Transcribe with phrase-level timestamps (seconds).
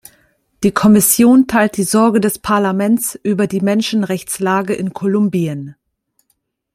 [0.63, 5.75] Die Kommission teilt die Sorge des Parlaments über die Menschenrechtslage in Kolumbien.